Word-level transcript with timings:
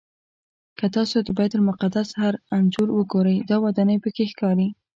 که 0.77 0.85
تاسو 0.95 1.17
د 1.23 1.27
بیت 1.37 1.51
المقدس 1.57 2.09
هر 2.21 2.33
انځور 2.57 2.87
وګورئ 2.93 3.37
دا 3.49 3.57
ودانۍ 3.65 3.97
پکې 4.03 4.25
ښکاري. 4.31 4.67